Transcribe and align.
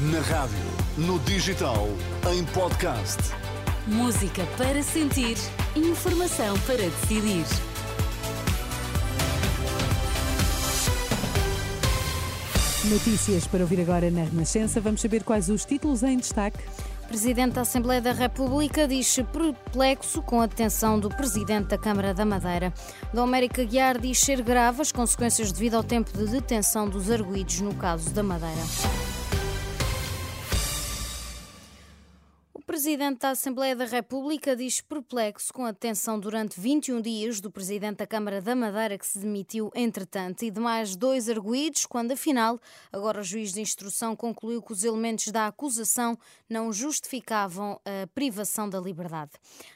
Na 0.00 0.20
rádio, 0.20 0.56
no 0.96 1.18
digital, 1.18 1.88
em 2.32 2.44
podcast. 2.44 3.18
Música 3.84 4.46
para 4.56 4.80
sentir, 4.80 5.36
informação 5.74 6.56
para 6.60 6.76
decidir. 6.76 7.44
Notícias 12.84 13.48
para 13.48 13.62
ouvir 13.62 13.80
agora 13.80 14.08
na 14.08 14.22
Renascença. 14.22 14.80
Vamos 14.80 15.00
saber 15.00 15.24
quais 15.24 15.48
os 15.48 15.64
títulos 15.64 16.04
em 16.04 16.16
destaque. 16.16 16.60
Presidente 17.08 17.54
da 17.54 17.62
Assembleia 17.62 18.00
da 18.00 18.12
República 18.12 18.86
diz-se 18.86 19.24
perplexo 19.24 20.22
com 20.22 20.40
a 20.40 20.46
detenção 20.46 21.00
do 21.00 21.08
Presidente 21.08 21.70
da 21.70 21.78
Câmara 21.78 22.14
da 22.14 22.24
Madeira. 22.24 22.72
Dom 23.12 23.24
América 23.24 23.64
Guiar 23.64 23.98
diz 23.98 24.20
ser 24.20 24.42
grave 24.42 24.80
as 24.80 24.92
consequências 24.92 25.50
devido 25.50 25.74
ao 25.74 25.82
tempo 25.82 26.16
de 26.16 26.24
detenção 26.24 26.88
dos 26.88 27.10
arguídos 27.10 27.60
no 27.60 27.74
caso 27.74 28.10
da 28.10 28.22
Madeira. 28.22 28.62
Presidente 32.78 33.18
da 33.18 33.30
Assembleia 33.30 33.74
da 33.74 33.86
República 33.86 34.54
diz 34.54 34.80
perplexo 34.80 35.52
com 35.52 35.64
a 35.64 35.72
detenção 35.72 36.16
durante 36.16 36.60
21 36.60 37.00
dias 37.00 37.40
do 37.40 37.50
Presidente 37.50 37.96
da 37.96 38.06
Câmara 38.06 38.40
da 38.40 38.54
Madeira, 38.54 38.96
que 38.96 39.04
se 39.04 39.18
demitiu 39.18 39.68
entretanto, 39.74 40.44
e 40.44 40.50
de 40.52 40.60
mais 40.60 40.94
dois 40.94 41.28
arguídos, 41.28 41.86
quando 41.86 42.12
afinal, 42.12 42.56
agora 42.92 43.20
o 43.20 43.24
juiz 43.24 43.52
de 43.52 43.60
instrução 43.60 44.14
concluiu 44.14 44.62
que 44.62 44.72
os 44.72 44.84
elementos 44.84 45.26
da 45.32 45.48
acusação 45.48 46.16
não 46.48 46.72
justificavam 46.72 47.80
a 47.84 48.06
privação 48.14 48.70
da 48.70 48.78
liberdade. 48.78 49.32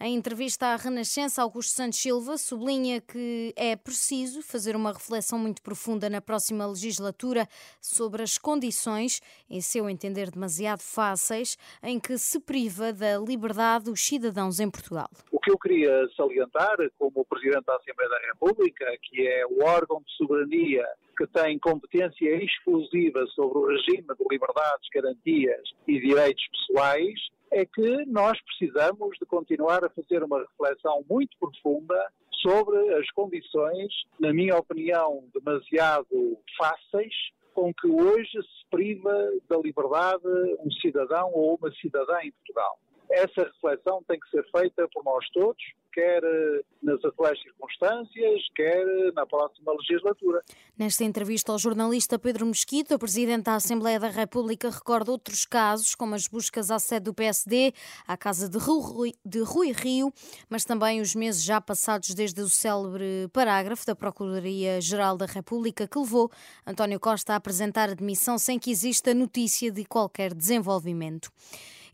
Em 0.00 0.14
entrevista 0.14 0.66
à 0.66 0.76
Renascença, 0.76 1.42
Augusto 1.42 1.74
Santos 1.74 1.98
Silva 1.98 2.38
sublinha 2.38 3.00
que 3.00 3.52
é 3.56 3.74
preciso 3.74 4.40
fazer 4.40 4.76
uma 4.76 4.92
reflexão 4.92 5.36
muito 5.36 5.62
profunda 5.62 6.08
na 6.08 6.20
próxima 6.20 6.64
legislatura 6.64 7.48
sobre 7.80 8.22
as 8.22 8.38
condições, 8.38 9.20
em 9.50 9.60
seu 9.60 9.90
entender 9.90 10.30
demasiado 10.30 10.80
fáceis, 10.80 11.58
em 11.82 11.98
que 11.98 12.16
se 12.18 12.38
priva 12.38 12.83
da 12.92 13.18
liberdade 13.18 13.86
dos 13.86 14.00
cidadãos 14.00 14.60
em 14.60 14.70
Portugal. 14.70 15.08
O 15.32 15.40
que 15.40 15.50
eu 15.50 15.58
queria 15.58 16.08
salientar, 16.16 16.76
como 16.98 17.24
Presidente 17.24 17.64
da 17.64 17.76
Assembleia 17.76 18.10
da 18.10 18.18
República, 18.32 18.86
que 19.02 19.26
é 19.26 19.46
o 19.46 19.64
órgão 19.64 20.00
de 20.00 20.12
soberania 20.16 20.86
que 21.16 21.26
tem 21.28 21.58
competência 21.58 22.44
exclusiva 22.44 23.24
sobre 23.28 23.58
o 23.58 23.66
regime 23.66 24.02
de 24.02 24.24
liberdades, 24.30 24.88
garantias 24.92 25.62
e 25.86 26.00
direitos 26.00 26.44
pessoais, 26.48 27.20
é 27.52 27.64
que 27.64 28.04
nós 28.06 28.36
precisamos 28.42 29.16
de 29.18 29.26
continuar 29.26 29.84
a 29.84 29.90
fazer 29.90 30.24
uma 30.24 30.40
reflexão 30.40 31.04
muito 31.08 31.36
profunda 31.38 32.10
sobre 32.42 32.76
as 32.94 33.08
condições, 33.12 33.92
na 34.18 34.32
minha 34.32 34.56
opinião, 34.56 35.24
demasiado 35.32 36.38
fáceis 36.58 37.14
com 37.54 37.72
que 37.72 37.86
hoje 37.86 38.30
se 38.42 38.66
priva 38.70 39.12
da 39.48 39.56
liberdade 39.56 40.26
um 40.60 40.70
cidadão 40.82 41.30
ou 41.32 41.56
uma 41.56 41.72
cidadã 41.72 42.20
em 42.22 42.32
Portugal. 42.32 42.78
Essa 43.14 43.44
reflexão 43.44 44.02
tem 44.08 44.18
que 44.18 44.28
ser 44.28 44.44
feita 44.50 44.88
por 44.92 45.04
nós 45.04 45.24
todos, 45.30 45.62
quer 45.92 46.20
eh, 46.24 46.62
nas 46.82 47.02
atuais 47.04 47.40
circunstâncias, 47.40 48.42
quer 48.56 48.84
na 49.14 49.24
próxima 49.24 49.72
legislatura. 49.72 50.42
Nesta 50.76 51.04
entrevista 51.04 51.52
ao 51.52 51.58
jornalista 51.58 52.18
Pedro 52.18 52.44
Mesquita, 52.44 52.96
o 52.96 52.98
Presidente 52.98 53.44
da 53.44 53.54
Assembleia 53.54 54.00
da 54.00 54.08
República 54.08 54.68
recorda 54.68 55.12
outros 55.12 55.46
casos, 55.46 55.94
como 55.94 56.16
as 56.16 56.26
buscas 56.26 56.72
à 56.72 56.80
sede 56.80 57.04
do 57.04 57.14
PSD, 57.14 57.72
à 58.04 58.16
casa 58.16 58.48
de 58.48 58.58
Rui, 58.58 59.12
de 59.24 59.42
Rui 59.42 59.70
Rio, 59.70 60.12
mas 60.50 60.64
também 60.64 61.00
os 61.00 61.14
meses 61.14 61.44
já 61.44 61.60
passados 61.60 62.12
desde 62.14 62.40
o 62.40 62.48
célebre 62.48 63.28
parágrafo 63.32 63.86
da 63.86 63.94
Procuradoria-Geral 63.94 65.16
da 65.16 65.26
República 65.26 65.86
que 65.86 65.98
levou 66.00 66.28
António 66.66 66.98
Costa 66.98 67.34
a 67.34 67.36
apresentar 67.36 67.90
a 67.90 67.94
demissão 67.94 68.38
sem 68.38 68.58
que 68.58 68.72
exista 68.72 69.14
notícia 69.14 69.70
de 69.70 69.84
qualquer 69.84 70.34
desenvolvimento. 70.34 71.30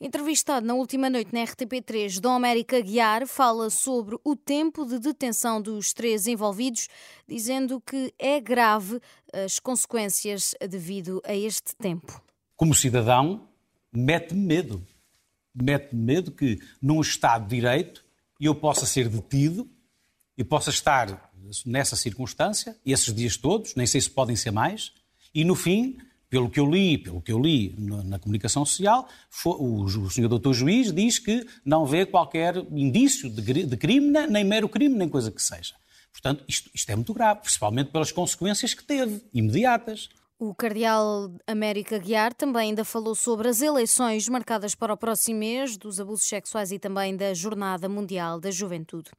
Entrevistado 0.03 0.67
na 0.67 0.73
última 0.73 1.11
noite 1.11 1.31
na 1.31 1.45
RTP3, 1.45 2.21
Dom 2.21 2.33
América 2.33 2.81
Guiar 2.81 3.27
fala 3.27 3.69
sobre 3.69 4.17
o 4.25 4.35
tempo 4.35 4.87
de 4.87 4.99
detenção 4.99 5.61
dos 5.61 5.93
três 5.93 6.27
envolvidos, 6.27 6.89
dizendo 7.29 7.79
que 7.83 8.11
é 8.19 8.41
grave 8.41 8.99
as 9.31 9.59
consequências 9.59 10.55
devido 10.71 11.21
a 11.23 11.35
este 11.35 11.77
tempo. 11.77 12.19
Como 12.57 12.75
cidadão, 12.75 13.47
mete-me 13.93 14.41
medo. 14.41 14.83
Mete-me 15.55 16.03
medo 16.03 16.33
que 16.33 16.59
num 16.81 17.03
Estado 17.03 17.47
de 17.47 17.57
Direito 17.57 18.03
eu 18.41 18.55
possa 18.55 18.87
ser 18.87 19.07
detido 19.07 19.69
e 20.35 20.43
possa 20.43 20.71
estar 20.71 21.31
nessa 21.67 21.95
circunstância, 21.95 22.75
esses 22.87 23.15
dias 23.15 23.37
todos, 23.37 23.75
nem 23.75 23.87
sei 23.87 24.01
se 24.01 24.09
podem 24.09 24.35
ser 24.35 24.51
mais, 24.51 24.95
e 25.35 25.45
no 25.45 25.55
fim 25.55 25.99
pelo 26.31 26.49
que 26.49 26.61
eu 26.61 26.71
li, 26.71 26.97
pelo 26.97 27.21
que 27.21 27.33
eu 27.33 27.41
li 27.41 27.75
na 28.05 28.19
comunicação 28.19 28.65
social, 28.65 29.09
o, 29.45 29.83
o 29.83 30.11
senhor 30.11 30.29
doutor 30.29 30.55
juiz 30.55 30.93
diz 30.93 31.19
que 31.19 31.45
não 31.65 31.85
vê 31.85 32.07
qualquer 32.07 32.57
indício 32.71 33.29
de, 33.29 33.65
de 33.67 33.77
crime, 33.77 34.27
nem 34.29 34.45
mero 34.45 34.69
crime, 34.69 34.97
nem 34.97 35.09
coisa 35.09 35.33
que 35.33 35.43
seja. 35.43 35.75
Portanto, 36.13 36.45
isto, 36.47 36.71
isto 36.73 36.91
é 36.91 36.95
muito 36.95 37.13
grave, 37.13 37.41
principalmente 37.41 37.91
pelas 37.91 38.13
consequências 38.13 38.75
que 38.75 38.85
teve, 38.85 39.23
imediatas. 39.35 40.09
O 40.43 40.55
cardeal 40.55 41.31
América 41.47 41.99
Guiar 41.99 42.33
também 42.33 42.71
ainda 42.71 42.83
falou 42.83 43.15
sobre 43.15 43.47
as 43.47 43.61
eleições 43.61 44.27
marcadas 44.27 44.75
para 44.75 44.95
o 44.95 44.97
próximo 44.97 45.39
mês, 45.39 45.77
dos 45.77 46.01
abusos 46.01 46.27
sexuais 46.27 46.73
e 46.73 46.79
também 46.79 47.15
da 47.15 47.35
Jornada 47.35 47.91
Mundial 47.91 48.41
da 48.41 48.51
Juventude. 48.51 49.11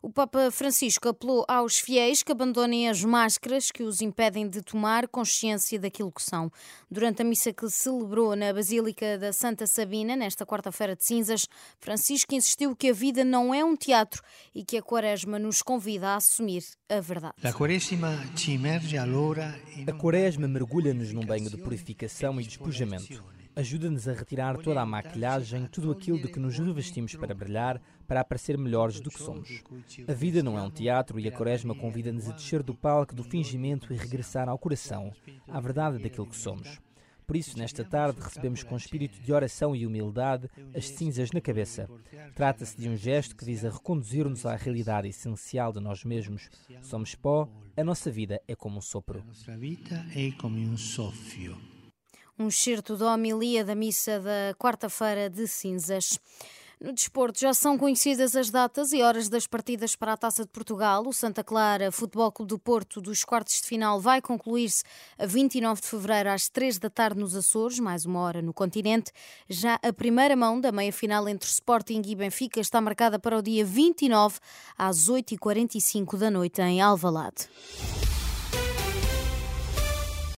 O 0.00 0.10
Papa 0.10 0.50
Francisco 0.50 1.10
apelou 1.10 1.44
aos 1.46 1.78
fiéis 1.78 2.22
que 2.22 2.32
abandonem 2.32 2.88
as 2.88 3.04
máscaras 3.04 3.70
que 3.70 3.82
os 3.82 4.00
impedem 4.00 4.48
de 4.48 4.62
tomar 4.62 5.06
consciência 5.06 5.78
daquilo 5.78 6.10
que 6.10 6.22
são. 6.22 6.50
Durante 6.90 7.20
a 7.20 7.24
missa 7.24 7.52
que 7.52 7.68
celebrou 7.68 8.34
na 8.34 8.52
Basílica 8.52 9.18
da 9.18 9.32
Santa 9.32 9.66
Sabina, 9.66 10.16
nesta 10.16 10.46
quarta-feira 10.46 10.96
de 10.96 11.04
cinzas, 11.04 11.46
Francisco 11.78 12.34
insistiu 12.34 12.74
que 12.74 12.88
a 12.88 12.92
vida 12.94 13.24
não 13.24 13.52
é 13.54 13.62
um 13.62 13.76
teatro 13.76 14.22
e 14.54 14.64
que 14.64 14.78
a 14.78 14.82
Quaresma 14.82 15.38
nos 15.38 15.60
convida 15.60 16.08
a 16.08 16.16
assumir 16.16 16.64
a 16.88 16.98
verdade. 16.98 17.34
A 19.86 19.92
Quaresma 19.92 20.48
mergulha-nos 20.62 21.12
num 21.12 21.26
banho 21.26 21.50
de 21.50 21.56
purificação 21.56 22.40
e 22.40 22.44
despojamento. 22.44 23.24
Ajuda-nos 23.54 24.06
a 24.06 24.12
retirar 24.12 24.56
toda 24.56 24.80
a 24.80 24.86
maquilhagem, 24.86 25.66
tudo 25.66 25.90
aquilo 25.90 26.22
de 26.22 26.28
que 26.28 26.38
nos 26.38 26.56
revestimos 26.56 27.16
para 27.16 27.34
brilhar, 27.34 27.82
para 28.06 28.20
aparecer 28.20 28.56
melhores 28.56 29.00
do 29.00 29.10
que 29.10 29.18
somos. 29.18 29.62
A 30.06 30.12
vida 30.12 30.40
não 30.40 30.56
é 30.56 30.62
um 30.62 30.70
teatro 30.70 31.18
e 31.18 31.26
a 31.26 31.32
Quaresma 31.32 31.74
convida-nos 31.74 32.28
a 32.28 32.32
descer 32.32 32.62
do 32.62 32.74
palco 32.74 33.14
do 33.14 33.24
fingimento 33.24 33.92
e 33.92 33.96
regressar 33.96 34.48
ao 34.48 34.56
coração, 34.56 35.12
à 35.48 35.60
verdade 35.60 35.98
daquilo 35.98 36.28
que 36.28 36.36
somos. 36.36 36.80
Por 37.32 37.36
isso, 37.38 37.56
nesta 37.56 37.82
tarde, 37.82 38.20
recebemos 38.20 38.62
com 38.62 38.76
espírito 38.76 39.18
de 39.18 39.32
oração 39.32 39.74
e 39.74 39.86
humildade 39.86 40.50
as 40.76 40.86
cinzas 40.86 41.32
na 41.32 41.40
cabeça. 41.40 41.88
Trata-se 42.34 42.76
de 42.76 42.90
um 42.90 42.94
gesto 42.94 43.34
que 43.34 43.42
visa 43.42 43.70
reconduzir-nos 43.70 44.44
à 44.44 44.54
realidade 44.54 45.08
essencial 45.08 45.72
de 45.72 45.80
nós 45.80 46.04
mesmos. 46.04 46.50
Somos 46.82 47.14
pó, 47.14 47.48
a 47.74 47.82
nossa 47.82 48.10
vida 48.10 48.38
é 48.46 48.54
como 48.54 48.76
um 48.76 48.82
sopro. 48.82 49.24
Um 52.38 52.48
excerto 52.48 52.98
da 52.98 53.14
homilia 53.14 53.64
da 53.64 53.74
missa 53.74 54.20
da 54.20 54.54
quarta-feira 54.58 55.30
de 55.30 55.48
cinzas. 55.48 56.20
No 56.82 56.92
desporto, 56.92 57.38
já 57.38 57.54
são 57.54 57.78
conhecidas 57.78 58.34
as 58.34 58.50
datas 58.50 58.92
e 58.92 59.00
horas 59.02 59.28
das 59.28 59.46
partidas 59.46 59.94
para 59.94 60.14
a 60.14 60.16
Taça 60.16 60.42
de 60.42 60.50
Portugal. 60.50 61.06
O 61.06 61.12
Santa 61.12 61.44
Clara 61.44 61.92
Futebol 61.92 62.32
Clube 62.32 62.48
do 62.48 62.58
Porto 62.58 63.00
dos 63.00 63.22
quartos 63.22 63.60
de 63.60 63.68
final 63.68 64.00
vai 64.00 64.20
concluir-se 64.20 64.82
a 65.16 65.24
29 65.24 65.80
de 65.80 65.86
fevereiro 65.86 66.30
às 66.30 66.48
3 66.48 66.80
da 66.80 66.90
tarde 66.90 67.20
nos 67.20 67.36
Açores, 67.36 67.78
mais 67.78 68.04
uma 68.04 68.18
hora 68.18 68.42
no 68.42 68.52
continente. 68.52 69.12
Já 69.48 69.78
a 69.80 69.92
primeira 69.92 70.34
mão 70.34 70.60
da 70.60 70.72
meia-final 70.72 71.28
entre 71.28 71.48
Sporting 71.48 72.02
e 72.04 72.16
Benfica 72.16 72.58
está 72.58 72.80
marcada 72.80 73.16
para 73.16 73.38
o 73.38 73.42
dia 73.42 73.64
29 73.64 74.40
às 74.76 75.08
8h45 75.08 76.18
da 76.18 76.32
noite 76.32 76.60
em 76.62 76.80
Alvalade. 76.80 77.48